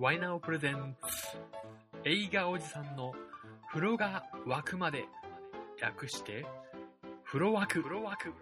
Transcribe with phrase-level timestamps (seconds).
[0.00, 1.36] ワイナオプレゼンツ。
[2.04, 3.12] 映画おじさんの
[3.68, 5.04] 風呂が沸くまで
[5.78, 6.46] 略して。
[7.22, 8.34] 風呂沸く風呂沸く。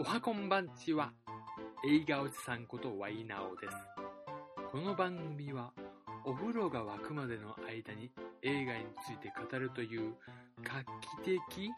[0.00, 1.14] おはこんばんちは。
[1.88, 3.74] 映画おじさんことワイナオです。
[4.70, 5.72] この番組は
[6.26, 8.10] お風呂が沸くまでの間に
[8.42, 10.12] 映画について語るという
[10.62, 10.84] 画
[11.24, 11.70] 期的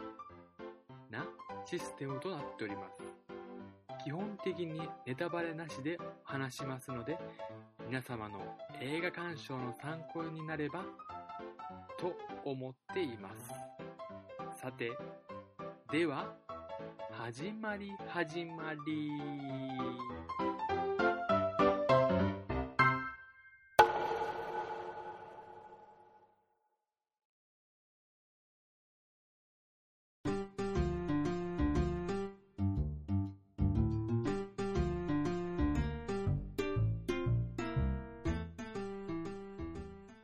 [1.09, 1.25] な
[1.67, 3.06] システムとなっております。
[4.07, 7.19] 基本的にネタバレなしで話しますので、
[7.89, 8.39] 皆様の
[8.81, 10.85] 映画鑑賞の参考になれば
[11.99, 12.15] と
[12.45, 13.51] 思っています。
[14.63, 14.93] さて、
[15.91, 16.33] では、
[17.11, 20.16] 始まり始まり。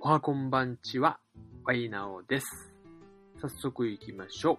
[0.05, 1.21] おはこんばんちは、
[1.65, 2.75] ワイナオです。
[3.41, 4.59] 早速行きましょう。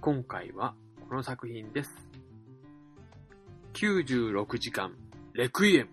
[0.00, 0.74] 今回は
[1.06, 1.90] この作品です。
[3.74, 4.94] 96時間、
[5.34, 5.90] レクイエム。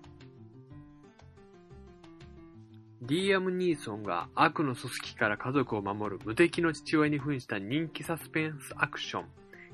[3.02, 9.26] ディアム・ニーソンが悪の組織から家族を守る無敵の父親に扮した人気サスペンスアクション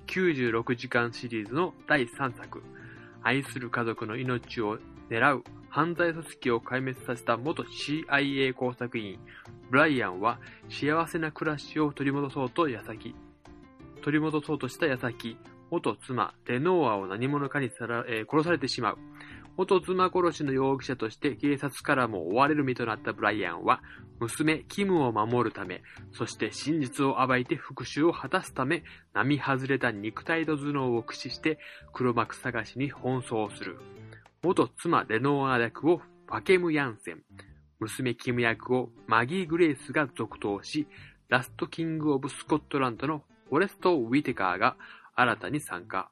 [0.07, 2.63] 96時間シリーズの第3作
[3.21, 4.79] 愛する家族の命を
[5.11, 9.19] 狙う犯罪組織を壊滅させた元 CIA 工作員、
[9.69, 13.15] ブライアンは幸せな暮らしを取り戻そうと矢先、
[14.01, 15.37] 取り戻そうとした矢先、
[15.69, 18.97] 元妻、レノーアを何者かにさら、えー、殺されてしまう。
[19.57, 23.81] 元妻殺しの容疑者として警察からも追われる身となったブライアンは、
[24.19, 25.81] 娘、キムを守るため、
[26.13, 31.57] そして真実を暴いて復讐を果たすため、並外れた肉体と頭脳を駆使して
[31.91, 33.79] 黒幕探しに奔走する。
[34.43, 37.23] 元妻レノア役をファケム・ヤンセン、
[37.79, 40.87] 娘キム役をマギー・グレイスが続投し、
[41.27, 44.77] ラスト・キング・オブ・スコットランドのフォレスト・ウィテカーが
[45.15, 46.11] 新たに参加。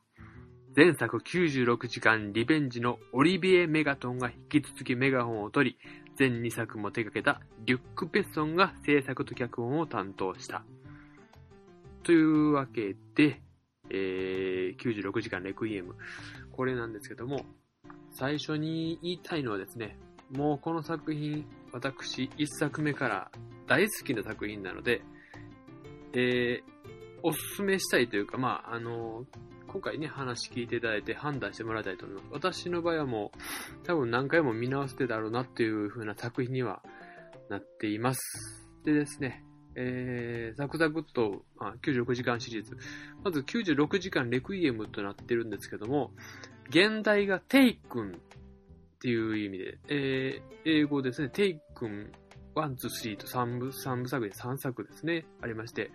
[0.75, 5.77] 前作96時間リベンジのオリビエ・メガトンが引き続きメガホンを取り、
[6.15, 10.63] 全2作も手掛けたリュック・ペッソンが制作と脚本を担当した。
[12.01, 13.41] というわけで、
[13.89, 15.95] えー、96時間レクイエム。
[16.51, 17.45] これなんですけども、
[18.15, 19.97] 最初に言いたいのはですね、
[20.31, 23.31] もうこの作品、私、一作目から
[23.67, 25.01] 大好きな作品なので、
[26.13, 29.25] えー、おすすめしたいというか、まあ、あの、
[29.67, 32.27] 今回ね、話聞いていただいて判断してもらいたいと思います。
[32.31, 33.31] 私の場合はも
[33.83, 36.81] う、多分何回も見直してだろうなっていう風な作品には
[37.49, 38.69] なっています。
[38.85, 39.43] でですね、
[39.75, 42.77] えー、ザクザクっと、まあ、96時間シリーズ。
[43.25, 46.11] まず96時間レクイエムとなってるんですけども、
[46.69, 52.11] 現代がテイクンっていう意味で、えー、英語ですね、テイクン
[52.55, 55.91] 1、2、3と3部、3部作で3作ですね、ありまして、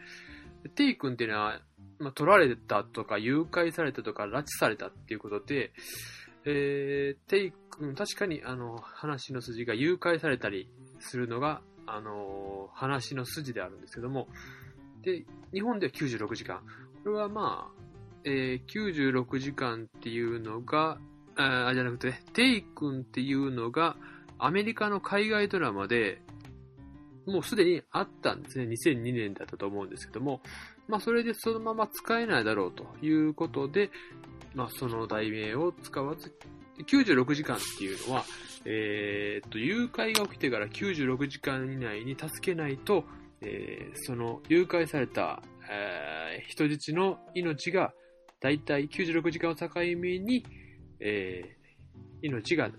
[0.75, 1.61] テイクンっていうのは、
[1.99, 5.73] まあ、取られたとか、誘拐されたとか、拉致されたっていうことで、
[6.45, 10.71] えー、テイクン、確かにあの、話の筋が誘拐されたり
[11.01, 14.29] するのが、あの、話の筋であるんですけども、
[15.03, 16.63] で、日本では96時間。
[17.03, 17.90] これはまあ、
[18.25, 20.99] えー、96時間っていうのが、
[21.37, 23.97] あじゃなくて、テイ君っていうのが、
[24.39, 26.21] アメリカの海外ドラマで、
[27.27, 28.65] もうすでにあったんですね。
[28.65, 30.41] 2002年だったと思うんですけども、
[30.89, 33.91] まあそれでそのまま使えないだろうということで、
[34.55, 36.35] まあその題名を使わず、
[36.87, 38.25] 96時間っていうのは、
[38.65, 43.05] えー、っと、誘拐が起きてから96時間以内に助けないと、
[43.43, 47.93] えー、その誘拐された、えー、人質の命が
[48.41, 50.45] だいたい96時間を境目に、
[51.01, 52.71] えー、命が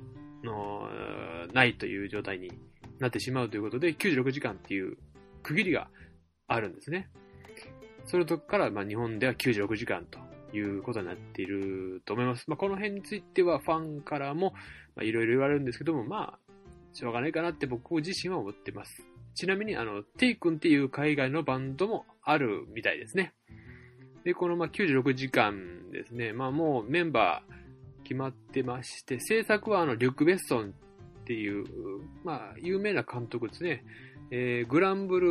[0.43, 0.87] の
[1.53, 2.51] ないという状態に
[2.99, 4.97] なってしまうということで、96時間っていう
[5.43, 5.87] 区切りが
[6.47, 7.09] あるんですね。
[8.05, 10.19] それとから、まあ、日本では96時間と
[10.55, 12.49] いうことになっていると思います。
[12.49, 14.53] まあ、この辺についてはファンからも
[15.01, 16.39] いろいろ言われるんですけども、まあ、
[16.93, 19.03] しょうがないかなって僕自身は思ってます。
[19.33, 23.33] ちなみに、あの、テイ君っていう海外のバンドもあるみたいですね。
[24.23, 30.73] で、このまあ96時間ですね、まあもうメンバー決まってまして、制作はあのリュック・ベッソン
[31.21, 31.65] っていう、
[32.23, 33.83] まあ有名な監督ですね。
[34.31, 35.27] えー、グランブル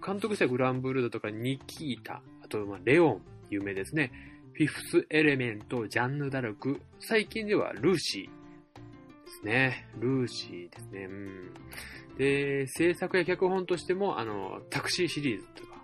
[0.00, 4.12] ー、監督したグランブルーだとかニキータ、あとまあレオン、有名ですね。
[4.54, 9.88] フィフス・エレメント、ジャンヌ・ダルク、最近ではルーシーですね。
[9.98, 11.04] ルーシーですね。
[11.04, 11.54] うん。
[12.18, 15.81] で、制作や脚本としても、あの、タクシーシリーズとか、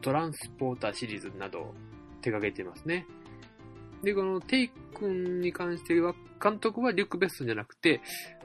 [0.00, 1.74] トランスポーターシリーズなど
[2.22, 3.06] 手掛けていますね。
[4.02, 8.00] で、このテイ君に関しては、監督はリュック・ベッソンじゃなくて、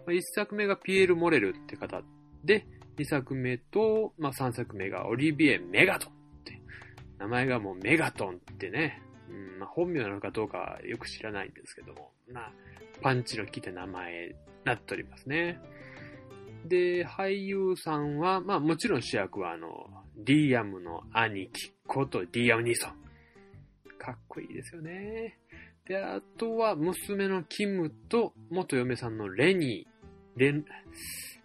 [0.05, 2.01] まあ、1作目がピエール・モレルって方
[2.43, 2.65] で、
[2.97, 6.61] 2作目と、まあ、3作目がオリビエ・メガトンって、
[7.19, 12.51] 名前がもうメガトンってね、うんまあ、本名なのかどうかよく知らないんですけども、まあ、
[13.01, 15.59] パンチの効いた名前になっておりますね。
[16.65, 19.69] で、俳優さんは、まあもちろん主役はあの、
[20.17, 22.91] ディアムの兄貴ことディアム・ニーソン。
[23.97, 25.39] かっこいいですよね。
[25.87, 30.53] で、あとは娘のキムと元嫁さんのレニー、レ、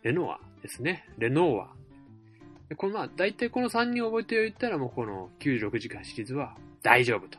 [0.03, 1.09] レノアですね。
[1.19, 2.75] レノア。
[2.77, 7.39] このまあ、大体この3人覚えておいたらもうこの96時間シリーズは大丈夫と。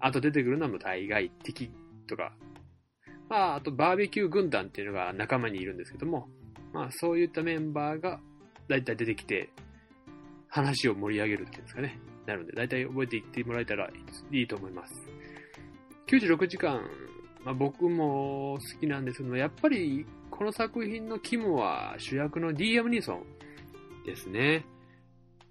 [0.00, 1.70] あと出てくるのはもう大概敵
[2.06, 2.32] とか、
[3.28, 6.28] まあ、あとバーベキュー軍団っていうのが仲間にいるんですけども、
[6.72, 8.20] まあそういったメンバーが
[8.68, 9.50] 大体出てきて、
[10.48, 11.98] 話を盛り上げるっていうんですかね。
[12.26, 13.88] なるんで、大体覚えていってもらえたら
[14.32, 14.94] いいと思います。
[16.08, 16.82] 96時間、
[17.44, 23.24] まあ、僕も好きなんですけど、やっぱりこの作品の肝は主役のディーアム・ニーソン
[24.04, 24.66] ですね。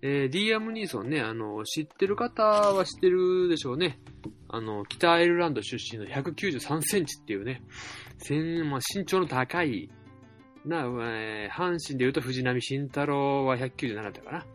[0.01, 3.99] えー、ディーアム・ニーソンね、あの、知ってる方は知ってるでしょうね。
[4.47, 7.61] あの、北アイルランド出身の193センチっていうね、
[8.69, 9.89] まあ、身長の高い、
[10.65, 14.45] な、えー、阪神で言うと藤波慎太郎は197だったかな。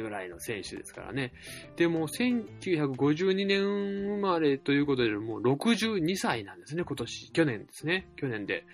[0.00, 1.32] ぐらいの選手ですからね。
[1.76, 7.32] でも、1952年生まれということで、もう62歳なんですね、今年。
[7.32, 8.08] 去年ですね。
[8.16, 8.64] 去年で。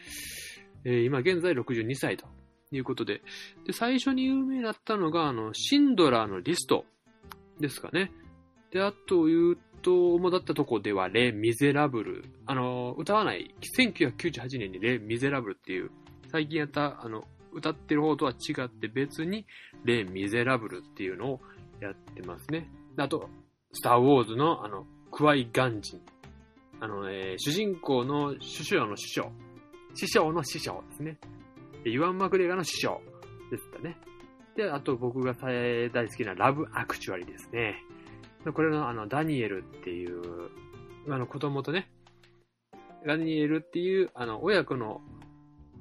[0.84, 2.26] えー、今現在62歳と
[2.70, 3.22] いうことで。
[3.66, 6.84] で、最初に有名になったのが、あの、シンドラーのリスト
[7.60, 8.12] ですかね。
[8.70, 12.24] で、あと言うと、主だったとこでは、レ・ミゼラブル。
[12.46, 15.90] あの、歌わない、1998年にレ・ミゼラブルっていう、
[16.30, 17.24] 最近やった、あの、
[17.54, 19.46] 歌ってる方とは違って別に、
[19.84, 21.40] レ・ミゼラブルっていうのを
[21.80, 22.68] やってますね。
[22.96, 23.28] あと、
[23.72, 26.00] スター・ウォーズの、あの、クワイ・ガンジン。
[26.80, 29.30] あの、えー、主人公の首相の師匠。
[29.94, 31.18] 師匠の師匠ですね。
[31.84, 33.00] イワン・マクレガの師匠
[33.50, 33.96] でしたね。
[34.56, 37.82] で、あと僕が大好きなラブ・アクチュアリですね。
[38.52, 40.50] これのあの、ダニエルっていう、
[41.08, 41.90] あの子供とね、
[43.06, 45.00] ダニエルっていう、あの、親子の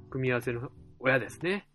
[0.10, 0.70] 組み合わせの
[1.04, 1.68] 親ですね。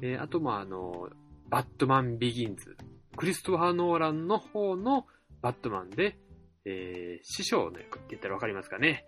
[0.00, 1.10] えー、あと、まあ、あの、
[1.50, 2.76] バットマン・ビギンズ。
[3.14, 5.06] クリストファー・ノーランの方の
[5.42, 6.16] バットマンで、
[6.64, 9.04] えー、師匠の役って言ったらわかりますかね。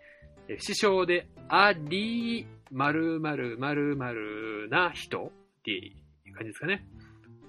[0.49, 5.97] えー、師匠であり、〇〇〇〇な人ってい
[6.31, 6.87] う感じですかね。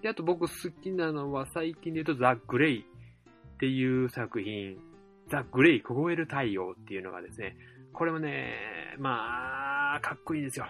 [0.01, 0.48] で、あと僕好
[0.81, 4.78] きなのは最近で言うとザ・グレイっていう作品、
[5.30, 7.57] ザ・グレイ凍える太陽っていうのがですね、
[7.92, 8.56] これもね、
[8.98, 10.66] まあ、かっこいいですよ。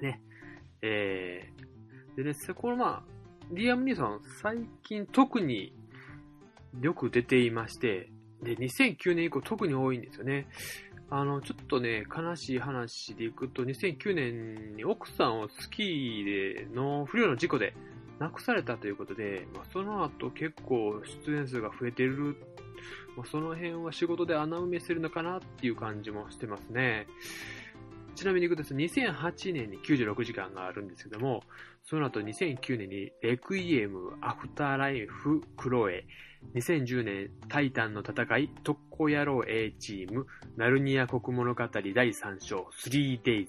[0.00, 0.20] ね。
[0.82, 3.14] えー、でね、このまあ、
[3.50, 5.72] リアム・ニーソン、最近特に
[6.80, 8.10] よく出ていまして、
[8.42, 10.46] で、2009年以降特に多いんですよね。
[11.10, 17.74] あの、ちょっとね、悲しい話でいくと、2009年に奥さんをスキーでの不良の事故で
[18.18, 22.36] 亡くされたということで、まあ、その後結構出演数が増えてる、
[23.16, 27.06] まあ、その辺は仕事で穴埋めしてるのかなっていう感じもしてますね。
[28.14, 31.42] ちなみに言うと2008年に96時間があるんですけども、
[31.84, 36.04] その後2009年にレクイエム、アフターライフ、クロエ、
[36.54, 43.46] 2010年タイタンの戦い、特攻野郎 A チーム、ナルニア国物語第3章、3days。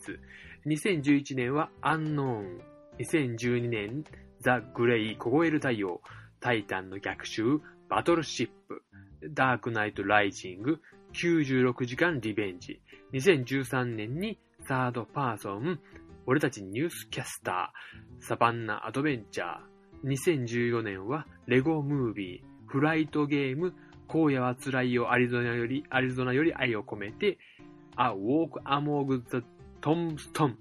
[0.65, 2.61] 2011年はアンノーン。
[2.99, 4.03] 2012年、
[4.39, 6.01] ザ・グレイ、凍える太陽、
[6.39, 8.81] タイタンの逆襲、バトルシップ、
[9.33, 10.79] ダークナイト・ライジング、
[11.13, 12.81] 96時間リベンジ。
[13.13, 15.79] 2013年にサードパーソン、
[16.25, 20.07] 俺たちニュースキャスター、サバンナアドベンチャー。
[20.07, 23.75] 2014年はレゴムービー、フライトゲーム、
[24.07, 27.37] 荒野は辛いよアリゾナより、アリゾナより愛を込めて、
[27.95, 29.45] A Walk Among the
[29.81, 30.55] Tombstone。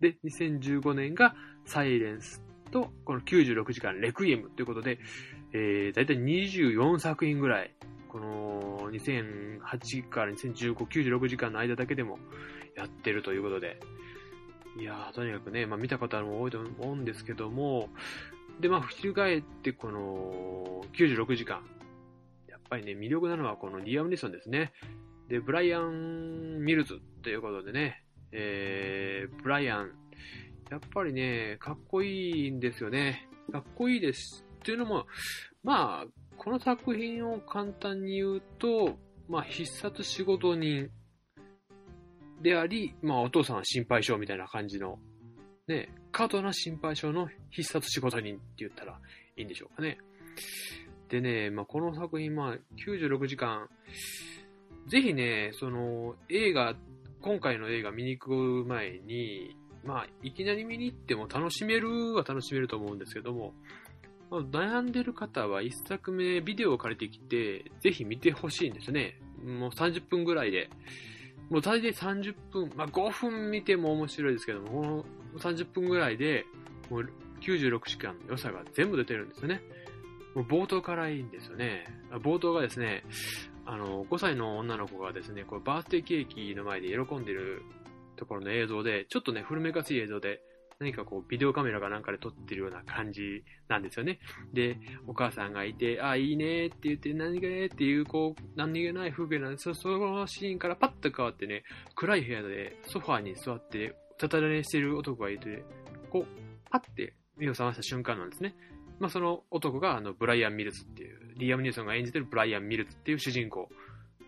[0.00, 2.42] で、2015年がサイレンス
[2.72, 4.98] と、この96時間レクイエムということで、
[5.52, 7.72] えー、だいたい24作品ぐらい、
[8.08, 12.18] この2008から2015、96時間の間だけでも
[12.78, 13.80] やってるということで、
[14.78, 17.88] いやー、とにかくね、まあ見た方も多いと思うんですけども、
[18.60, 21.62] で、まあ、翻ってこの96時間。
[22.48, 24.72] やっぱりね、魅力なのはこのリアム・リソンですね。
[25.28, 29.92] で、ブライアン・ミルズということでね、えー、ブライアン、
[30.70, 33.28] やっぱりね、かっこいいんですよね。
[33.52, 34.44] かっこいいです。
[34.60, 35.06] っていうのも、
[35.62, 36.06] まあ、
[36.36, 40.90] この作品を簡単に言うと、まあ、必殺仕事人
[42.42, 44.98] であり、まあお父さんは心配性みたいな感じの、
[45.66, 48.98] ね、過度な心配性の必殺仕事人って言ったら
[49.36, 49.98] いいんでしょうかね。
[51.08, 53.68] でね、まあこの作品、まあ96時間、
[54.86, 56.74] ぜひね、その映画、
[57.20, 63.52] 今回の映画見に行く前に、まあ、いきなり見に行っても楽しめるは楽しめると思うんですけども、
[64.30, 69.20] まあ、悩んでる方は一作目ビデオを借りてきて、ぜひ見てほしいんですね。
[69.44, 70.68] もう30分ぐらいで。
[71.50, 75.04] もう大体30分、まあ5分見ても面白いですけども、この
[75.38, 76.44] 30分ぐらいで、
[76.90, 77.08] もう
[77.40, 79.62] 96時間の良さが全部出てるんですよね。
[80.34, 81.86] もう冒頭からいいんですよね。
[82.22, 83.04] 冒頭がですね、
[83.64, 87.62] あの、5歳の女の子がですね、こうバースデーケーキの前で喜んでる
[88.16, 90.40] ところの映像で、ちょっとね、古めかしい映像で、
[90.80, 94.20] 何かこう、ビデオカメラかなんかで撮ってるような感じなんですよね。
[94.52, 99.74] で、お母さんがいて、あ、いいねって言って、何気ねっていう、こう、何気ない風景なんですよ。
[99.74, 101.64] そのシーンからパッと変わってね、
[101.96, 105.64] 暗い部屋でソファーに座って、たたられしてる男がいて、
[106.10, 108.54] こう、パッて目を覚ました瞬間なんですね。
[109.00, 113.68] まあ、その男が、あの、ブライアン・ミルズっていう、リアム・ニューソンが演じてるブライアン・ミルズっていう主人公。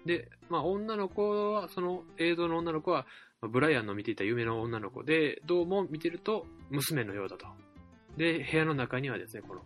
[0.04, 3.06] で、まあ、女の子は、その映像の女の子は、
[3.48, 7.46] ブライアンの見ていた夢の女の子で、どうも見てると娘のようだと。
[8.16, 9.62] で、部屋の中にはですね、この、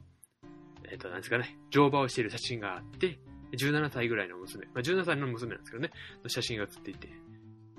[0.90, 3.18] えっ、ー、と、なんですかね、乗馬をしている写真があって、
[3.56, 5.90] 17歳ぐらいの娘、まあ、17歳の娘なんですけどね、
[6.22, 7.08] の写真が写っていて、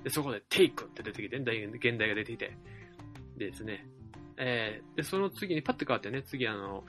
[0.04, 2.56] で、そこでテイクって出てきて、現代が出てきて、
[3.38, 3.86] でですね、
[4.36, 6.84] えー、で、その次にパッて変わってね、次あの、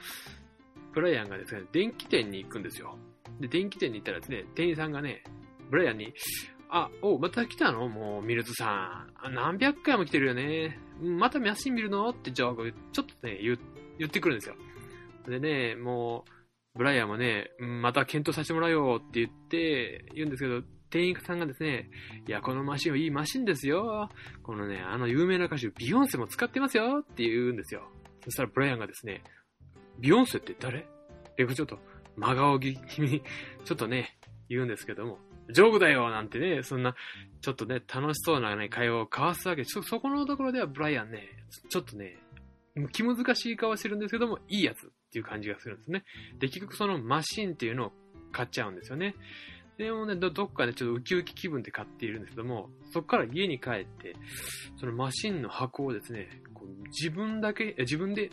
[0.94, 2.98] ブライアンがですね、電気店に行くんですよ。
[3.40, 5.24] で、電気店に行ったらですね、店員さんがね、
[5.70, 6.14] ブライアンに、
[6.70, 7.88] あ、おまた来たの？
[7.88, 9.34] もう、ミルズさん。
[9.34, 10.80] 何百回も来てるよね。
[11.02, 12.10] またマシン見るの？
[12.10, 12.56] って、じゃあ、
[12.92, 13.58] ちょっとね、言
[13.98, 14.56] 言ってくるんですよ。
[15.28, 16.26] でね、も
[16.76, 21.90] う、ブライアンもね、また検討させてもらおうって言って、言うんですけど、店員さんがですね、
[22.28, 24.10] いや、このマシンはいいマシンですよ。
[24.44, 27.90] このね、あの有名な歌手、ビヨンセも使ってますよって言うんですよ。
[28.24, 29.24] そしたらブライアンがですね、
[30.00, 30.86] ビヨンセって誰？
[31.38, 31.80] え、ちょっと、
[32.16, 33.22] 真顔気味に、
[33.66, 34.18] ちょっとね、
[34.50, 35.20] 言うんですけども、
[35.52, 36.96] ジョークだよなんてね、そんな、
[37.42, 41.28] ちょっとね、楽しそうなね、会話を交わすわけで、そ、そこのところではブライアンね、
[41.70, 42.18] ちょっとね、
[42.92, 46.04] 気難しい顔してるんですけども、いいやつっていう感じがするんですね。
[46.40, 47.92] で、結局そのマシンっていうのを
[48.32, 49.16] 買っちゃうんですよね。
[49.78, 54.16] でもね、どっかでちょっとウキウキ気分で買っているんですけども、そこから家に帰って、
[54.80, 58.32] そのマシンの箱をですね、こう自分だけ、自分で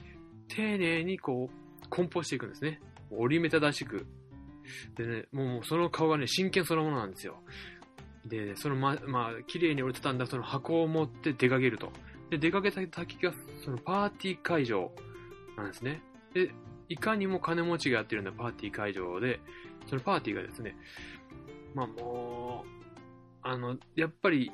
[0.48, 2.80] 丁寧にこう、梱包していくんですね。
[3.10, 4.06] 折り目正しく
[4.96, 7.36] でね、もうその顔がね、真剣そのものなんですよ。
[8.26, 11.92] で、そのま、まあ、綺麗に折れてたんだ、その箱を持って出かけると。
[12.30, 13.32] で、出かけた先が、
[13.64, 14.90] そのパーティー会場
[15.56, 16.02] なんですね。
[16.32, 16.50] で、
[16.88, 19.40] いかにも金持ちがやってるようなパーティー会場で、
[19.86, 20.76] そのパーティーがですね、
[21.74, 22.84] まあもう、
[23.42, 24.50] あの、やっぱり、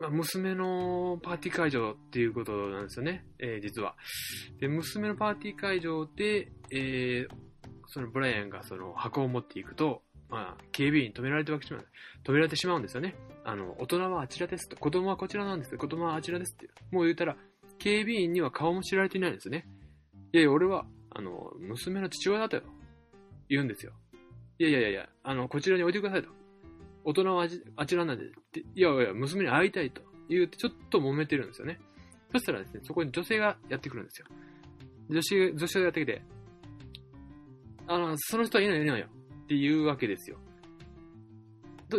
[0.00, 3.94] まあ、娘のパーティー会場っていうことなんですよね、えー、実は。
[4.60, 7.45] で、娘のパーティー会場で、えー、
[7.86, 11.86] そのブライアンがその箱を持っていくと、まあ、警備員に止められてわけしまう。
[12.24, 13.14] 止められてしまうんですよね。
[13.44, 14.76] あの、大人はあちらですと。
[14.76, 15.76] 子供はこちらなんです。
[15.76, 16.68] 子供はあちらですって。
[16.90, 17.36] もう言うたら、
[17.78, 19.66] 警備員には顔も知られていないんですよね。
[20.32, 22.64] いやいや、俺は、あの、娘の父親だったよ。
[23.48, 23.92] 言うんですよ。
[24.58, 26.30] いやいやいやあの、こちらに置いてくださいと。
[27.04, 28.24] 大人はあちらなんで、
[28.74, 31.78] いやいや、娘に会いたいと言って、ちょっと揉めてるんですよね。
[32.32, 34.26] そしたらですね、そこに女性がやってくるんですよ。
[35.08, 36.22] 女子、女性がやってきて、
[37.88, 39.06] あの、その人はいないいないよ
[39.44, 40.38] っていうわけですよ。
[41.88, 41.98] ど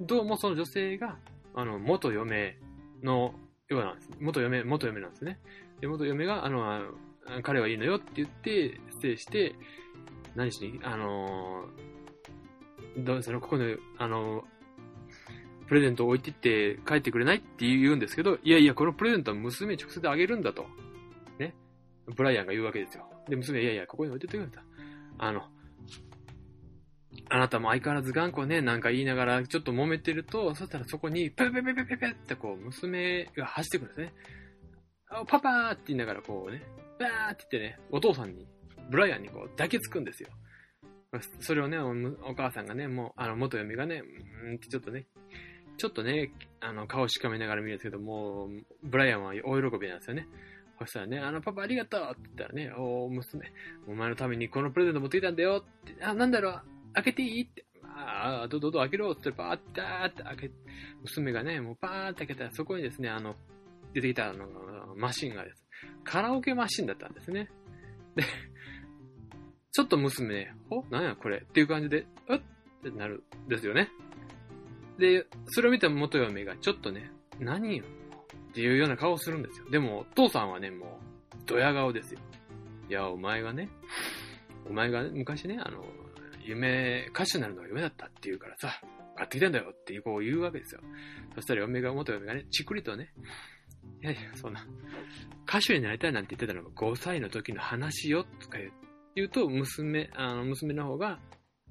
[0.00, 1.18] どうもその女性が、
[1.54, 2.56] あの、元嫁
[3.02, 3.34] の
[3.68, 4.10] ようなんです。
[4.20, 5.38] 元嫁、元嫁なんですね。
[5.80, 6.94] で、元嫁が、あの、
[7.42, 9.54] 彼はいいのよって言って、失礼して、
[10.34, 11.64] 何しに、あの
[12.98, 14.44] どうですかここで、あの
[15.66, 20.66] プレゼントを置いてって帰ってくれないって言うんですけど、いやいや、このプレゼントは娘に直接あげるんだと。
[21.38, 21.54] ね。
[22.14, 23.06] ブライアンが言うわけですよ。
[23.28, 24.62] で、娘、いやいや、ここに置いてってくれた。
[25.18, 25.42] あの、
[27.30, 34.12] あなたも相変わらず頑固ね、なんか言いながらちょっと揉めてると、そしたらそこに、ペペペペペペってこう、娘が走ってくるんですね。
[35.26, 36.62] パパーって言いながらこうね、
[36.98, 38.46] バーって言ってね、お父さんに、
[38.90, 40.28] ブライアンにこう抱きつくんですよ。
[41.40, 44.02] それをね、お母さんがね、もう、あの、元嫁がね、
[44.44, 45.06] うんってちょっとね、
[45.76, 50.26] ちょっとね、あの、顔しかめながら見るんですけどもう、ブライアンは大喜びなんですよね。
[50.78, 53.52] そしたらね、あの、パパありがとうって言ったらね、お娘、
[53.86, 56.62] お前のためにこのプレゼント持ってきたんだよって、あ、なんだろう、
[56.94, 60.50] 開けていいって、ああ、どうどうどう開けろってパーってーって開け、
[61.02, 63.36] 娘がね、もうパーって開けたら、そこにですね、あの、
[63.92, 64.46] 出てきたあの、
[64.96, 65.64] マシンがです。
[66.02, 67.50] カラオケマシンだったんですね。
[68.16, 68.24] で、
[69.72, 71.38] ちょっと娘、おなんやこれ。
[71.38, 72.40] っていう感じで、うっ
[72.88, 73.90] ってなるですよね。
[74.98, 77.84] で、それを見た元嫁が、ちょっとね、何よ。
[78.54, 79.68] っていうような顔をするんですよ。
[79.68, 82.20] でも、父さんはね、もう、ドヤ顔ですよ。
[82.88, 83.68] いや、お前がね、
[84.70, 85.84] お前が、昔ね、あの、
[86.44, 88.80] 夢、歌手になるのが夢だったって言うからさ、
[89.16, 90.80] 買ってきたんだよってこう言うわけですよ。
[91.34, 93.12] そしたら嫁が、元嫁がね、ちっくりとね、
[94.02, 94.64] いやいや、そんな、
[95.48, 98.58] 歌手になりたいなんて言ってたのが5歳の時の話よ、とか
[99.16, 101.18] 言うと、娘、あの、娘の方が、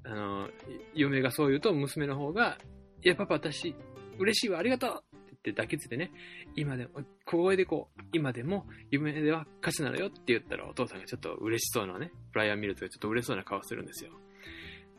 [0.04, 0.50] あの、
[0.94, 2.58] 嫁がそう言うと、娘の方が、
[3.02, 3.74] いや、パパ、私、
[4.18, 5.04] 嬉しいわ、ありがとう
[5.50, 6.10] って言って抱きついてね、
[6.56, 14.12] 今でも、小声でこう、今でも、夢では歌手なのよって言ったら、お父さんがちょっと嬉しそうなね、ブライアン・ミルズがちょっと嬉しそうな顔するんですよ。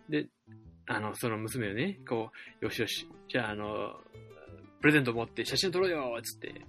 [0.07, 0.27] で、
[0.85, 3.99] あの、その娘をね、こう、よしよし、じゃあ、あの、
[4.81, 6.61] プレゼント持って写真撮ろうよつって、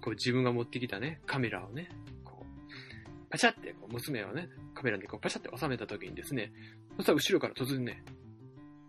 [0.00, 1.90] こう自分が持ってきたね、カメラをね、
[2.24, 6.52] こう、パシャってこう娘をね、カメラにこうパシャって収めた時にですね、
[6.96, 8.02] そしたら後ろから突然ね、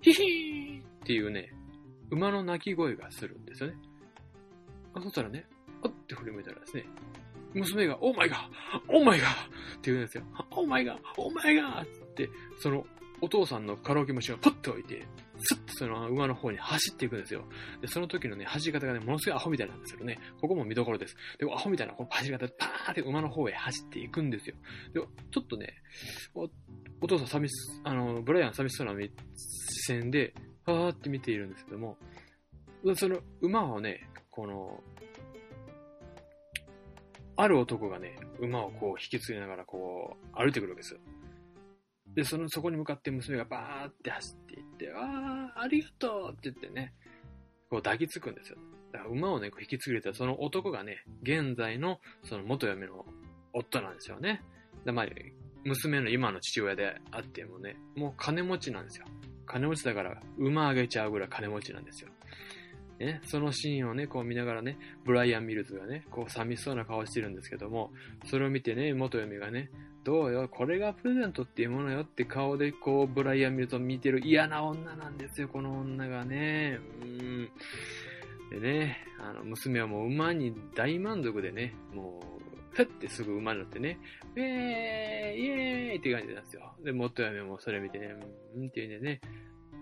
[0.02, 1.52] ヒヒーっていうね、
[2.12, 3.76] 馬の鳴き声がするんですよね。
[4.94, 5.46] あそしたらね、
[5.84, 6.86] あって振り向いたらですね、
[7.54, 8.40] 娘が、オーマイガー
[8.90, 9.34] オーマイガーっ
[9.82, 10.24] て言うんですよ。
[10.52, 12.30] オーマイガーオーマイガーって、
[12.60, 12.86] その
[13.22, 15.06] お父さんのカラオケマシンをパッと置いて、
[15.42, 17.44] スッとその馬の方に走っていくんですよ。
[17.82, 21.16] で、その時のね、走り方がね、ものすごいアホみたいなんですけどね、ここも見どころです。
[21.38, 24.56] で、アホみたいなこの走り方でパーって馬の方へ走っていくんですよ。
[24.94, 25.74] で、ちょっとね、
[26.34, 26.50] お
[27.02, 27.54] お父さん寂し、
[27.84, 29.10] あの、ブライアン寂しそうな視
[29.88, 30.34] 線で、
[30.66, 31.98] はーって見ているんですけども、
[32.96, 34.84] その馬をね、この、
[37.36, 41.00] ある男がね、馬をこう引き継ぎながらこう歩いてくるわけですよ。
[42.16, 46.94] で、その、そこに向かって娘がバーって走っていって、ああ、ありがとうって言ってね、
[47.70, 48.58] こう抱きつくんですよ。
[48.92, 53.06] だから馬をね、こう引き継ぎれたその男がね、現在のその元嫁の
[53.54, 54.42] 夫なんですよね。
[54.86, 55.06] で、まあ、
[55.64, 59.06] 娘の今の父親であってもね、もう金持ちなんですよ。
[59.46, 62.10] 金持ちだから馬あげちゃうぐらい金持ちなんですよ。
[63.00, 67.92] ね、そのシーンをね、こう見ながらね、ブライアン・ミルズがね、こう寂しそうな顔してるんですけども、
[68.26, 69.70] それを見てね、元嫁がね、
[70.04, 76.80] どうよ、これがプレゼントっていうものよって顔でこう、ブライアン見ると見てる嫌な女なんですよ、この女がね。
[77.02, 77.50] うん。
[78.52, 84.00] でね、あの、娘はもう馬に大満足でね、もう、ふってすぐ馬に乗ってね、
[84.36, 86.74] ウェーイイエーイって感じなんですよ。
[86.84, 88.16] で、元嫁もそれ見てね、
[88.56, 89.22] うんって言うんでね、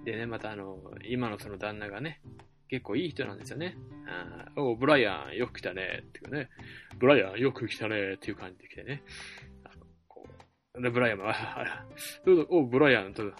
[0.06, 2.22] でね、またあの、今のその旦那がね、
[2.70, 3.78] 結構いい人なんですよね。
[4.08, 6.50] あおブライアンよく来たねっていうね、
[6.98, 9.04] ブライアンよく来たねっていう感じで来てね、
[9.64, 10.26] あのこ
[10.76, 11.86] うで、ブライアンは、
[12.26, 13.32] どうぞ、おブライアン、と、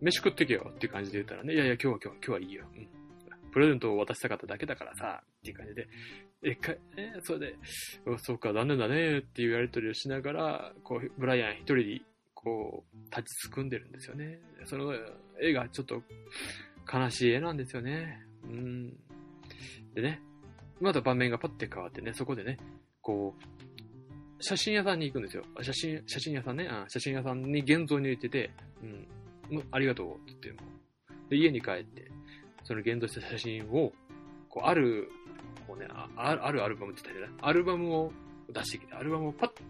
[0.00, 2.64] 飯食ってけよっていう感じで言ったらね、いやいや、今日は今日は今日はいいよ。
[2.74, 2.88] うん。
[3.52, 5.88] プレゼントを渡したかっただけだからさ、っていう感じで、
[6.42, 7.54] え、か、え、それで、
[8.18, 12.02] そうか、残念だね、っていうやりとりをしながら、こう、ブライアン一人で、
[12.34, 14.38] こう、立ちすくんでるんですよね。
[14.64, 14.94] その
[15.40, 16.02] 絵がちょっと
[16.92, 18.22] 悲しい絵なんですよね。
[18.48, 18.90] うん。
[19.94, 20.20] でね、
[20.80, 22.58] また場面がパッて変わってね、そこでね、
[23.00, 23.42] こう、
[24.40, 25.44] 写真屋さんに行くんですよ。
[25.62, 26.68] 写真、写真屋さんね？
[26.68, 28.50] あ写真屋さんに現像に入れてて、
[28.82, 28.86] う
[29.56, 30.68] ん、ありがとうって言っても。
[31.30, 32.10] で、家に帰って、
[32.64, 33.92] その現像した写真を、
[34.48, 35.08] こう、ある、
[35.66, 38.12] こうね、ああるアルバムって言ったら、アルバムを
[38.52, 39.62] 出してきて、アルバムをパッて、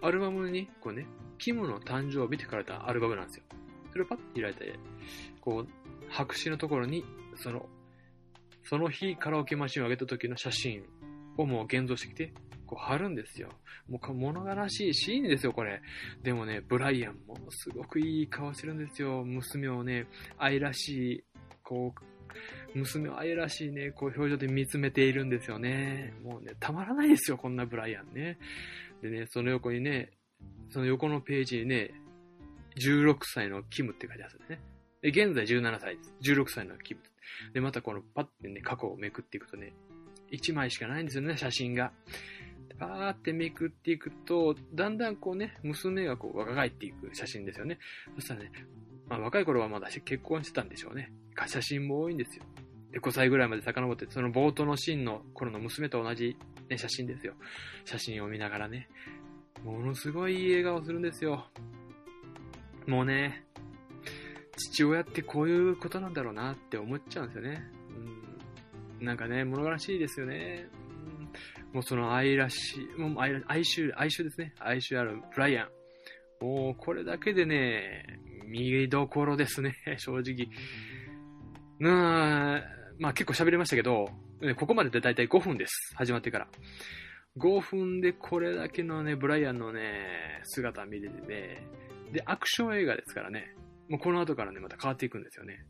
[0.00, 1.06] アルバムに、こうね、
[1.38, 3.44] キムの誕生日って書かれたアルバムなんですよ。
[3.92, 4.74] それをパッて開いて、
[5.40, 5.68] こう、
[6.08, 7.04] 白紙のところに、
[7.38, 7.68] その、
[8.64, 10.84] その日カラオケマシンを上げた時の写真
[11.36, 12.32] をもう現像してきて、
[12.66, 13.48] こう貼るんですよ。
[13.88, 15.80] もう物悲しいシーンですよ、これ。
[16.22, 19.24] でもね、ブライアンもすごくいい顔してるんですよ。
[19.24, 21.24] 娘をね、愛らしい、
[21.62, 26.12] こう、娘を愛らしいね、こう表情で見つめているんですよね。
[26.22, 28.38] もうね、たまらないですよ、こんなブライアンね。
[29.02, 30.10] でね、その横にね、
[30.70, 31.94] その横のページにね、
[32.76, 34.60] 16歳のキムって書いてあるんですね。
[35.00, 36.14] で、現在17歳です。
[36.22, 37.00] 16歳のキム。
[37.02, 37.08] で、
[37.52, 39.74] でまたこのパッてね、過去をめくっていくとね、
[40.32, 41.92] 1枚しかないんですよね、写真が。
[42.78, 47.78] パーってめくっていくと、だんだんこうね、娘がこう若返っていく写真ですよね。
[48.14, 48.52] そしたらね、
[49.08, 51.12] まあ、若い頃はまだ結婚してたんでしょうね。
[51.46, 52.44] 写真も多いんですよ。
[52.92, 56.36] で、5歳ぐらいまで遡って、その冒頭のシーンの頃の娘と同じ、
[56.68, 57.34] ね、写真ですよ。
[57.84, 58.88] 写真を見ながらね、
[59.64, 61.46] ものすごいいい笑顔するんですよ。
[62.86, 63.44] もうね、
[64.58, 67.64] 父親ってこういうことなんだろうなって思っちゃうんですよね。
[69.00, 70.68] うん、なんかね、物悲しいですよね。
[71.72, 74.54] もうその愛らしい、もう愛哀愁、哀愁ですね。
[74.58, 75.68] 哀愁あるブライアン。
[76.44, 80.48] もうこれだけでね、見どころですね、 正直。
[81.80, 82.62] うん、
[82.98, 84.08] まあ結構喋りましたけど、
[84.56, 85.94] ここまででだいたい5分です。
[85.96, 86.48] 始まってから。
[87.38, 91.62] 5分でこれだけのね、ブライアンのね、姿見れてね、
[92.12, 93.54] で、アクション映画ですからね、
[93.88, 95.64] もうこの後からね、また変わっていくんですよね。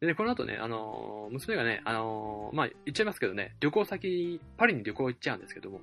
[0.00, 5.80] でね、この後ね、あのー、娘がね、あのー、まあ、言っちゃいますけどね、旅行先、パリに旅行行っちゃうんですけども、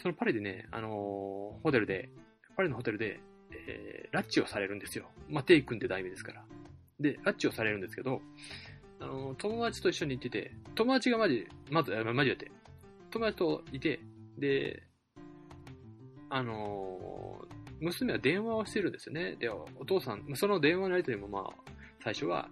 [0.00, 2.08] そのパリでね、あのー、ホテルで、
[2.56, 5.10] パリのホテルで、えー、ラッチをされるんですよ。
[5.28, 6.44] まあ、テイ君って題名ですから。
[6.98, 8.20] で、ラッチをされるんですけど、
[9.00, 12.50] あの友達と一緒に行ってて、友達がマジ、まず、マジでって、
[13.10, 14.00] 友達といて、
[14.38, 14.82] で、
[16.30, 19.36] あのー娘は電話をしてるんですよね。
[19.36, 22.48] で、お父さん、その電話のやりとりもまあ、最初は、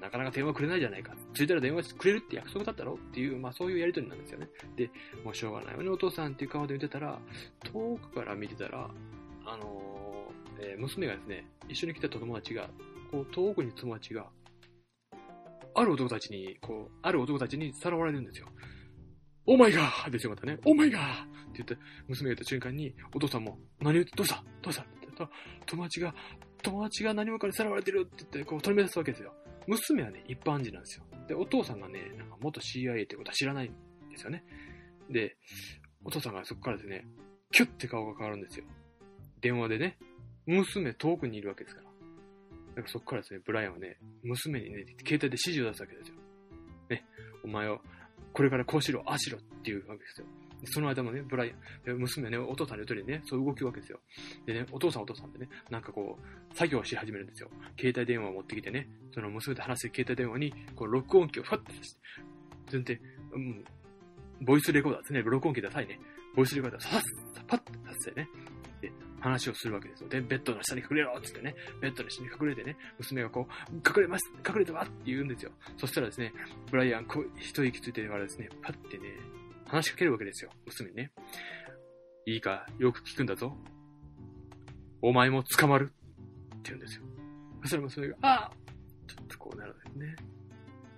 [0.00, 1.14] なかなか電話くれないじゃないか。
[1.34, 2.94] ついたら電話くれるって約束だったろ？
[2.94, 4.48] っていう、まあそういうやりとりなんですよね。
[4.76, 4.90] で、
[5.24, 7.18] もうしょうがないよね、お父さんっていう顔で見てたら、
[7.64, 8.90] 遠くから見てたら、
[9.46, 12.70] あのーえー娘がですね、一緒に来た友達が、
[13.10, 14.26] こう、遠くに友達が、
[15.74, 18.46] ある男たちに、こう、ある男たちにさらわれるんですよ。
[19.46, 20.58] オーマイガーですよ、またね。
[20.64, 21.76] オーマイガーって言って、
[22.08, 24.42] 娘が言った瞬間に、お父さんも、何言って、どうした？
[24.62, 24.82] どうした？
[24.82, 25.30] って言ったら、
[25.66, 26.14] 友達が、
[26.62, 29.34] 友達が何者かにさらわれてるって言って、こう、取り乱すわけですよ。
[29.66, 31.04] 娘はね、一般人なんですよ。
[31.28, 34.44] で、お父さんがね、なんか元 CIA ってことは知らないんですよね。
[35.10, 35.36] で、
[36.04, 37.06] お父さんがそこからですね、
[37.50, 38.66] キュッて顔が変わるんですよ。
[39.40, 39.98] 電話でね、
[40.46, 41.88] 娘遠くにいるわけですから。
[41.88, 46.16] だからそこからですね、ブライアンはね、娘にね、携帯で指示を出すわけですよ。
[46.90, 47.04] ね、
[47.44, 47.80] お前を、
[48.34, 50.26] これからこうしろ、ああしろっていうわけですよ。
[50.66, 51.54] その間もね、ブライ
[51.86, 54.00] アン、娘ね、お父さんの言う通りね、そう動くわけですよ。
[54.46, 57.50] でね、お父さんお父さんでね、なんかこう、作業をし始めるんですよ。
[57.78, 62.00] 携帯電話を持ってきてね、その娘と話してる携帯電話に、こう、録音機をファッて出して、
[62.70, 63.00] 全然、
[63.32, 63.64] うん、
[64.40, 66.00] ボイスレコーダーですね、録音機くださいね。
[66.34, 67.02] ボイスレコーダーさっ、
[67.46, 68.28] パッてさせてね、
[69.24, 70.08] 話をするわけですよ。
[70.10, 75.52] で、ベッドの下に隠れろっつってね、ベッドの下に隠れてね、娘がこう、隠れます隠れてわって言うんですよ。
[75.78, 76.34] そしたらですね、
[76.70, 79.04] ブライアン、こう、一息ついてからですね、パッてね、
[79.66, 81.12] 話しかけるわけですよ、娘にね。
[82.26, 83.56] いいか、よく聞くんだぞ。
[85.00, 87.02] お前も捕まるって言うんですよ。
[87.62, 88.52] そしたら娘が、ああ
[89.06, 90.16] ちょっとこうなるんですね。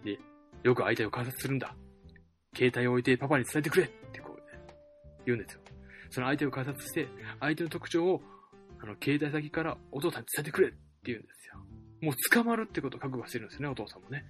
[0.04, 0.18] で、
[0.64, 1.76] よく相手を観察するんだ。
[2.56, 4.58] 携帯を置いてパパに伝えてくれってこう、ね、
[5.26, 5.60] 言うんですよ。
[6.16, 7.09] その相手を観察して、
[7.40, 8.22] 相手の特徴を、
[8.81, 11.59] あの、携帯先からお父さんに伝えてくれって言うんですよ。
[12.00, 14.24] もう捕まるってことを覚悟してるんですよね、お父さんもね。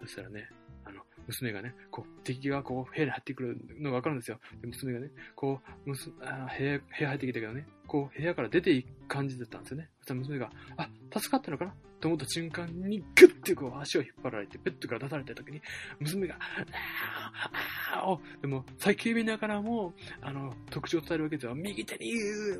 [0.00, 0.48] そしたらね、
[0.84, 4.40] あの、娘がね、こう、敵がこう、部屋に入ってくるのがわかるんですよ。
[4.60, 9.90] で娘がね、こう、むすあー部屋、部屋入ってきたけどね、こう、部屋から出ていく感じだったんですよね。
[9.98, 11.74] そしたら娘が、あ、助かったのかな？
[12.00, 15.62] と思った瞬間に、グッてこう、足を引っ張られて、ベッドから出された時に、
[16.00, 21.54] 娘が、あーあー、でも、叫びながらも、あの、特徴を伝えるわけですよ。
[21.54, 22.12] 右手に、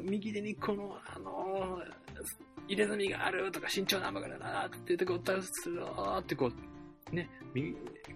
[0.02, 1.82] 右手にこの、あの、
[2.68, 5.82] 入れ墨があるとか、身長何番からだって言って、こう、ダウする
[6.18, 7.28] ってこう、ね、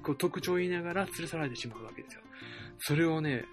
[0.03, 2.23] こう特徴を言いながら連れ去られてしまうわけですよ。
[2.79, 3.45] それをね、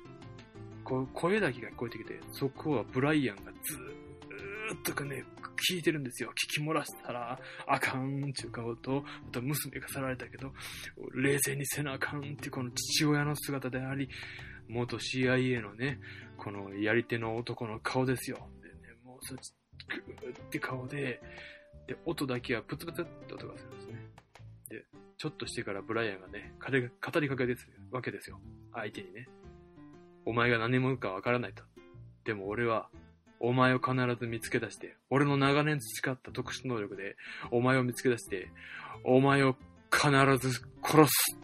[0.83, 3.94] こう声だけが聞こえてきて、そこはブライアンがずー
[4.75, 5.25] っとかね、
[5.69, 6.31] 聞いてるんですよ。
[6.31, 10.53] 聞き漏らしたらあかんっていう顔と、また娘が去られたけど、
[11.13, 14.09] 冷静にせなあかんっていうこの父親の姿であり、
[14.67, 15.99] 元 CIA のね、
[16.37, 18.49] このやり手の男の顔ですよ。
[18.61, 19.53] でね、もうそっち、
[19.87, 21.21] グーって顔で、
[21.87, 23.99] で、音だけはプツプツって音がするんですね。
[24.69, 24.85] で、
[25.17, 28.39] ちょっとしてからブライアンがね、語り語りかけですわけですよ。
[28.73, 29.27] 相手にね。
[30.25, 31.63] お前が何者かわからないと。
[32.23, 32.89] でも俺は、
[33.39, 37.15] お前を必ず見つけ出して、俺の長年培った特殊能力で、
[37.51, 38.49] お前を見つけ出して、
[39.03, 39.55] お前を
[39.91, 41.37] 必ず殺す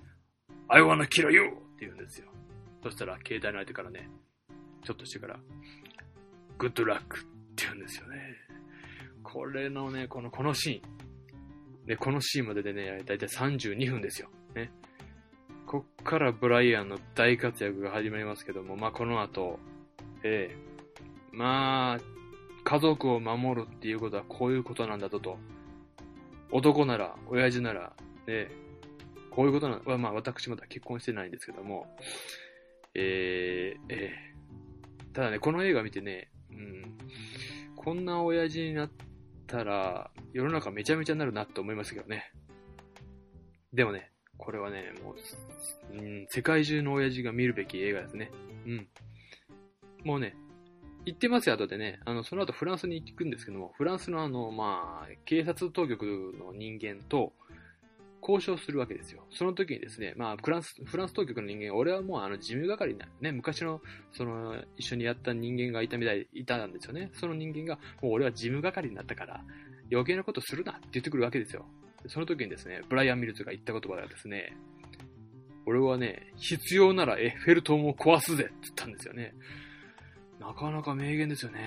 [0.68, 1.48] !I wanna kill you!
[1.48, 2.28] って言うんですよ。
[2.84, 4.10] そしたら、携帯の相手からね、
[4.84, 5.40] ちょっとしてから、
[6.58, 6.98] good luck!
[6.98, 7.00] っ
[7.56, 8.36] て言うんですよね。
[9.24, 11.88] これのね、この、このシーン。
[11.88, 14.30] で、このシーンまででね、だいたい32分ですよ。
[14.56, 14.72] ね。
[15.66, 19.60] こっからブライアンの大活躍が始まりますけども、まあ、この後、
[20.24, 20.71] ええ
[21.32, 22.00] まあ、
[22.64, 25.38] 家族を守るっていうことはこういうことなんだとと。
[26.52, 27.94] 男なら、親父なら、
[28.28, 28.50] ね、
[29.30, 31.88] こういうことなの、まあ私まだ結婚してないんですけども、
[32.94, 34.32] えー、えー
[35.14, 36.98] ただね、この映画見てね、うん、
[37.76, 38.92] こんな親父になっ
[39.46, 42.32] たら、世の中めちゃめちゃになるなって思いますけどね。
[43.74, 45.16] でもね、これはね、も
[45.92, 48.32] う、うん、世界中の親父が見るべき映画ですね。
[48.66, 48.88] うん。
[50.06, 50.36] もうね、
[51.06, 52.00] 行ってますよ、後でね。
[52.06, 56.04] あの、その後フランスに行くんですけども、フランスのあの、まあ、警察当局
[56.38, 57.34] の人間と
[58.22, 59.26] 交渉するわけですよ。
[59.32, 67.10] その時にですね、まあ、フランス、フランス当局の人間、俺はもうあの、事務係なね、昔の、その、一緒にやった人間がいたみたい、いたんですよね。
[67.14, 69.44] その人間が、もう俺は事務係になったから、
[69.92, 71.66] 余計なことするなって言ってくるわけですよ。
[72.08, 74.56] その時にですね、ブライアン・ミルズが言った言葉がですね、
[75.66, 79.34] 俺はね、必要ならエッフェル塔も壊すぜって言ったんですよね。
[80.42, 81.60] なかなか名言ですよね。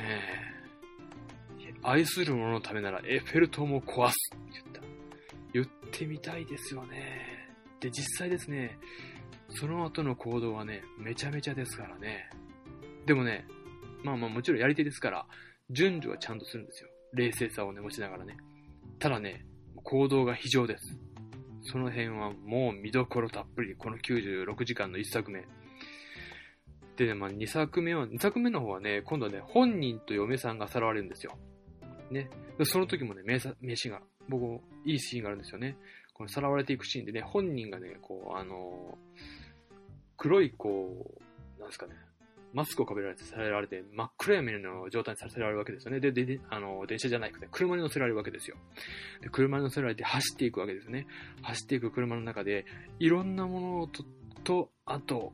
[1.85, 4.81] 愛する者のためならエッフェル塔も壊すって言った。
[5.53, 7.49] 言ってみたいですよね。
[7.79, 8.77] で、実際ですね、
[9.51, 12.29] その後の行動はね、めちゃめちゃですからね。
[13.07, 13.47] でもね、
[14.03, 15.27] まあまあもちろんやり手ですから、
[15.71, 16.89] 順序はちゃんとするんですよ。
[17.13, 18.37] 冷静さをね、持ちながらね。
[18.99, 19.47] ただね、
[19.85, 20.99] 行動が非常です。
[21.63, 25.45] その辺はもう見どころたっぷり、この96時間の一作目。
[26.97, 31.37] でね、まあ、2作目は、2作目の方はね、今度はね、本人と嫁さんがさらわれるんですよ。
[32.11, 32.31] ね。
[32.65, 35.77] その時もね、名名シーンが、僕、いいシーンがあるんですよね。
[36.13, 39.77] このさらわれていくシーンでね、本人がね、こう、あのー、
[40.17, 41.19] 黒い、こ
[41.57, 41.95] う、なんですかね、
[42.55, 45.99] マスクをかべられて、されられて、真っ暗闇の状態にさせられるわけですよね。
[45.99, 48.57] で、で、あの、電車じゃなくて、車に乗せられるわけですよ。
[49.21, 51.09] で、車に乗せられて走っていくわけですね。
[51.43, 52.65] 走っていく車の中で、
[53.01, 54.05] いろんなものと、
[54.45, 55.33] と、あと、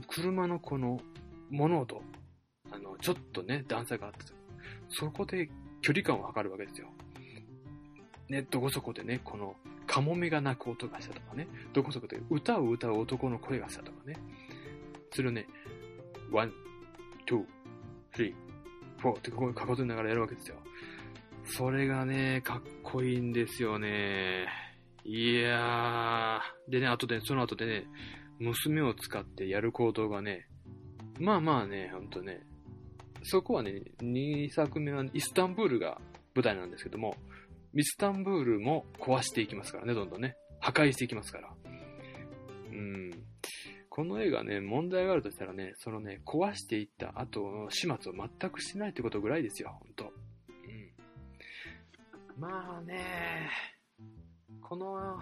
[0.00, 1.00] 車のこの、
[1.50, 2.02] 物音、
[2.70, 4.18] あの、ちょっとね、段差があって、
[4.88, 5.50] そこで
[5.80, 6.88] 距離感を測るわけですよ。
[8.28, 14.16] ね、どこそこでね、この、カモメが鳴く音がしたとかね、どこそこで歌を歌う男の声がしたとかね、
[15.12, 15.46] それをね、
[16.30, 16.52] one,
[17.26, 20.56] two, three, four ってここに数えながらやるわけですよ。
[21.44, 24.46] それがね、かっこいいんですよね。
[25.04, 26.70] いやー。
[26.70, 27.86] でね、あとで、その後でね、
[28.42, 30.48] 娘を使ってやる行動がね、
[31.20, 32.40] まあまあね、ほんとね、
[33.22, 36.00] そこはね、2作目はイスタンブールが
[36.34, 37.14] 舞台なんですけども、
[37.74, 40.36] イスタンブールも壊していきますからね、どんどんね。
[40.60, 41.50] 破壊していきますから。
[42.70, 43.10] うん。
[43.88, 50.12] この映画ね、問題があるとしたらね、そのね、壊していった後の始末を全くしてないってことぐらいですよ、ほんと。
[52.36, 52.40] うん。
[52.40, 53.50] まあね、
[54.60, 55.18] この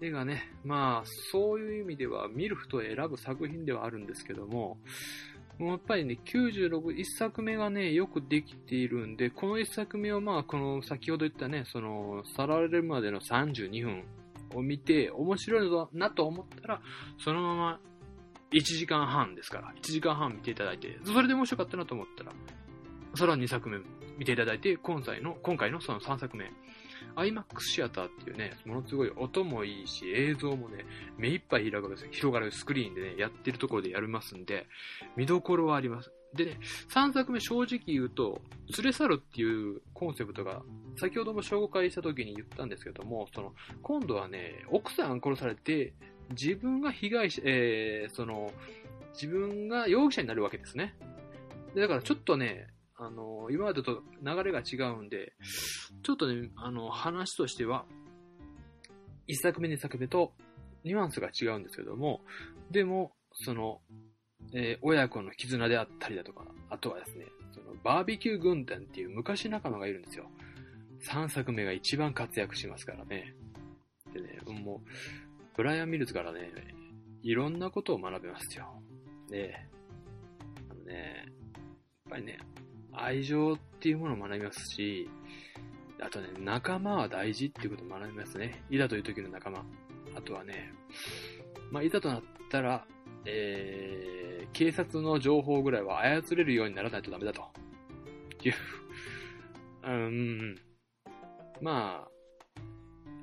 [0.00, 4.78] 映画ね、まあ、そういう意味では見る人を選ぶ作品ではあるんですけども、
[5.58, 14.04] もうやっぱりね、96、1作目がね、よくできているんで、この1作目はまあ、この先ほど言ったね、その、さられるまでの32分
[14.54, 16.80] を見て、面白いなと思ったら、
[17.18, 17.80] そのまま
[18.52, 22.32] 1時間半ですから、1時間半見ていただいて、それで面白かったなと思ったら、
[23.16, 23.78] それは2作目
[24.16, 26.52] 見ていただいて、今回の、今回のその3作目、
[27.16, 30.84] IMAX シアターっていうね、ものすごい音もいいし、映像もね、
[31.16, 34.66] 目いっぱい広がる広がるスクリーンでね、やってるところでやりますんで、
[35.16, 36.12] 見どころはあります。
[36.34, 36.58] でね、
[36.94, 38.42] 3作目正直言うと、
[38.76, 40.62] 連れ去るっていうコンセプトが、
[40.96, 45.94] 先ほども紹介した時に言ったんですけども、その、今度はね、奥さん殺されて、
[46.30, 48.52] 自分が被害者、えー、その、
[49.14, 50.94] 自分が容疑者になるわけですね。
[51.74, 52.68] でだからちょっとね、
[53.00, 55.32] あの、今までと流れが違うんで、
[56.02, 57.84] ちょっとね、あの、話としては、
[59.28, 60.32] 1作目、2作目と
[60.84, 62.20] ニュアンスが違うんですけども、
[62.70, 63.80] でも、その、
[64.52, 70.28] えー、親子の絆であったりだとか、あとはですね、そのバーベキュー軍団っていう昔仲間がいるんですよ。
[71.08, 73.34] 3作目が一番活躍しますからね。
[74.12, 74.88] でね、もう、
[75.56, 76.50] ブライアン・ミルズからね、
[77.22, 78.82] いろんなことを学べますよ。
[79.28, 79.54] で、
[80.70, 82.38] あのね、やっぱりね、
[83.02, 85.08] 愛情っていうものを学びますし、
[86.00, 88.62] あとね、仲間は大事っていうことを学びますね。
[88.70, 89.64] いざという時の仲間。
[90.16, 90.72] あとはね、
[91.70, 92.86] まあ、いざとなったら、
[93.24, 97.42] えー、警察の情報ぐらいは操れるようにならないとダメだと。
[98.44, 98.54] いう、
[99.84, 100.56] うん、
[101.60, 102.08] まあ、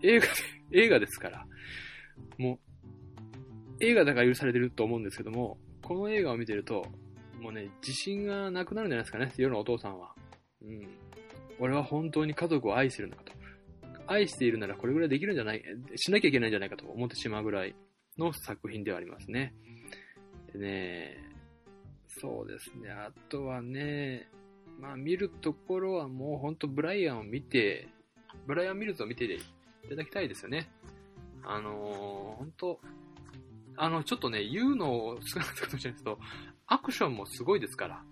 [0.01, 0.31] 映画で、
[0.71, 1.45] 映画ですから、
[2.37, 2.59] も
[3.79, 6.85] う、映画だから許されてると思うんですけども、この映画を見てると、
[7.39, 10.13] もうね、自信がなくなるんじゃないですかね、世のお父さんは。
[10.61, 10.87] うん。
[11.59, 13.33] 俺は本当に家族を愛してるのかと。
[14.07, 15.63] 愛しているならこれぐらいできるんじゃない、
[15.95, 17.75] しなきゃいけないんじゃないかと思ってしまうぐらい
[18.17, 19.53] の作品ではありますね。
[20.53, 21.17] でね、
[22.07, 24.29] そうですね、あとはね、
[24.79, 27.87] まあ見るところはもう本当ブライアンを見て、
[28.45, 29.39] ブライアン・ミルズを見てい
[29.89, 30.69] ただきたいですよね。
[31.43, 32.79] あのー、本当
[33.77, 36.19] あの、ちょっとね、言うのを少なかったかもしれないですけど、
[36.67, 38.03] アクションもすごいですから。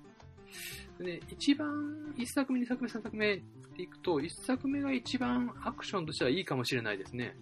[0.99, 3.41] で、一番、一作目、二作目、三作目っ
[3.75, 7.35] ていくと、一作目が一番アクションとしてはいいかもしれないですね。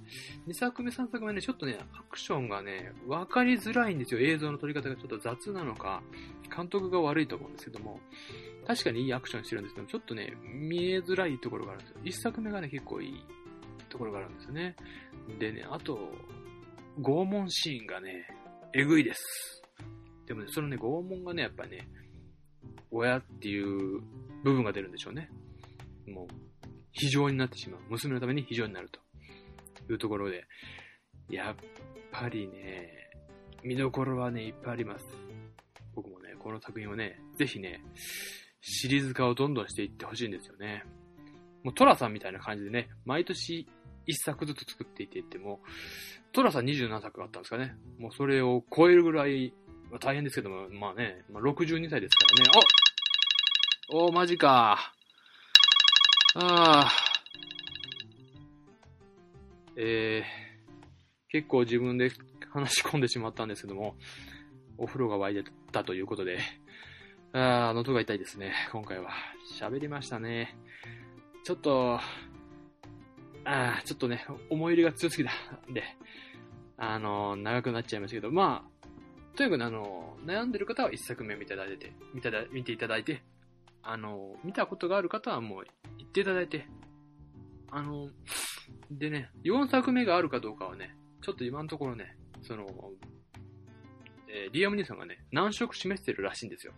[0.47, 4.21] 二作目、三作目ね、ちょっとね、アクションがね、わかりづらいんですよ。
[4.21, 6.01] 映像の撮り方がちょっと雑なのか、
[6.55, 7.99] 監督が悪いと思うんですけども、
[8.65, 11.99] 確かにいいアクションしてるんですけど、ちょっとね、見えづらいところがあるんですよ。
[12.05, 13.23] 一作目がね、結構いい
[13.89, 14.75] ところがあるんですよね。
[15.39, 16.09] でね、あと、
[17.01, 18.27] 拷問シーンがね、
[18.73, 19.60] えぐいです。
[20.25, 21.87] でもね、そのね、拷問がね、やっぱね、
[22.91, 24.01] 親っていう
[24.43, 25.29] 部分が出るんでしょうね。
[26.07, 26.27] もう、
[26.91, 27.81] 非常になってしまう。
[27.89, 28.99] 娘のために非常になると
[29.91, 30.45] いうところで、
[31.29, 31.55] やっ
[32.11, 33.09] ぱりね、
[33.63, 35.05] 見どころはね、いっぱいあります。
[35.95, 37.83] 僕もね、この作品をね、ぜひね、
[38.61, 40.83] シリーズ化をどんどんしていってほしいんですよね。
[41.63, 43.67] もうトラさんみたいな感じでね、毎年
[44.05, 45.61] 一作ずつ作っていっていっても、
[46.31, 47.75] トラさん27作あったんですかね。
[47.99, 49.53] もうそれを超えるぐらい、
[49.91, 52.65] まあ、大変ですけども、まあね、まあ、62歳ですからね。
[53.93, 54.93] おおマジか。
[56.35, 56.91] ああ。
[59.75, 62.09] えー、結構自分で
[62.51, 63.95] 話し込んでしまったんですけども、
[64.77, 66.39] お風呂が沸いてたということで、
[67.33, 69.09] あー、喉が痛いですね、今回は。
[69.59, 70.55] 喋りましたね。
[71.43, 71.99] ちょっと、
[73.43, 75.31] あー、ちょっとね、思い入れが強すぎた
[75.69, 75.83] んで、
[76.77, 78.70] あのー、長くなっちゃいましたけど、まあ、
[79.41, 83.23] とにかくあの、悩んでる方は一作目見ていただいて、見ただ見ていただいて、
[83.81, 85.63] あの、見たことがある方はもう
[85.97, 86.67] 言っていただいて、
[87.71, 88.09] あの
[88.91, 92.67] でね、4作目があるかどうかはね、ちょっと今のところね、その、
[94.29, 96.73] えー、リアム・ニーさんがね、難色示してるらしいんですよ。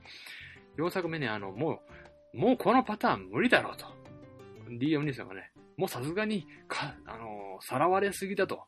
[0.78, 1.82] 4作目ね、あの、も
[2.34, 3.88] う、もうこのパターン無理だろうと。
[4.70, 8.64] リアム・ニーさんがね、もうさすがに、か、あのー、さらわれすぎだと。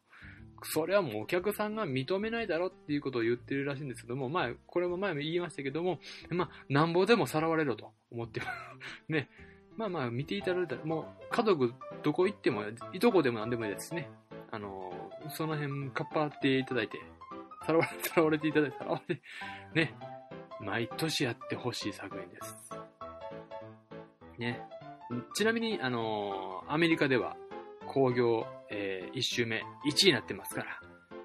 [0.74, 6.00] それはもうお客さんが認めないだろっていうことを言ってるらしいんですけども、まあ、これも前も言いましたけども、
[6.30, 9.30] まあ、なんぼでもさらわれろと思ってます、ね、
[9.78, 11.74] まあまあ見ていただいたら、もう家族
[12.04, 14.10] どこ行っても、いとこでもなんでもいいですね。
[14.52, 14.92] あの、
[15.30, 17.00] その辺かっぱっていただいて、
[17.66, 19.22] さらわれ、 さらわれていただいて、さらわれて、
[19.74, 19.94] ね、
[20.62, 22.70] 毎年やってほしい作品です。
[24.38, 24.62] ね。
[25.36, 27.36] ちなみに、あの、アメリカでは、
[27.88, 30.80] 工業、えー、1周目1位になってますから、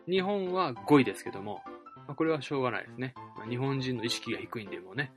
[0.08, 1.62] 日本は5位ですけども、
[2.06, 3.14] まあ、これはしょうがないですね。
[3.36, 5.12] まあ、日本人の意識が低いんで、もうね、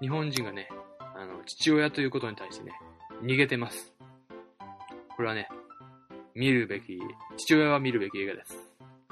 [0.00, 0.68] 日本人がね、
[0.98, 2.72] あの、父親ということに対してね、
[3.22, 3.94] 逃げてます。
[5.16, 5.48] これはね、
[6.34, 6.98] 見るべき、
[7.36, 8.58] 父親は見るべき映画です。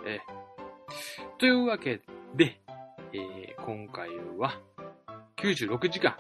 [0.05, 2.01] えー、というわけ
[2.35, 2.61] で、
[3.13, 4.09] えー、今回
[4.39, 4.59] は
[5.37, 6.17] 96時間、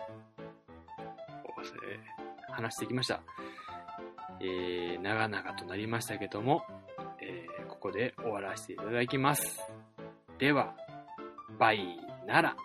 [2.53, 3.21] 話してきました。
[4.43, 6.65] えー、長々となりましたけども、
[7.21, 9.61] えー、ここで終わらせていただきます。
[10.39, 10.75] では、
[11.59, 12.57] バイなら。